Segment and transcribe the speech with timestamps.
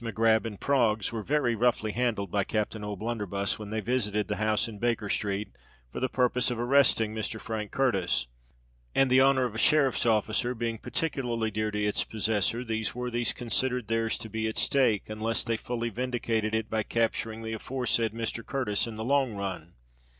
[0.03, 4.37] Mac Grab and Proggs were very roughly handled by captain O'Blunderbuss, when they visited the
[4.37, 5.49] house in Baker Street
[5.91, 7.39] for the purpose of arresting Mr.
[7.39, 8.25] Frank Curtis;
[8.95, 13.31] and, the honour of a sheriff's officer being particularly dear to its possessor, those worthies
[13.31, 18.11] considered their's to be at stake, unless they fully vindicated it by capturing the aforesaid
[18.11, 18.43] Mr.
[18.43, 19.73] Curtis in the long run.